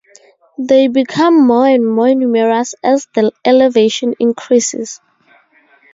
[0.57, 4.99] They become more and more numerous as the elevation increases.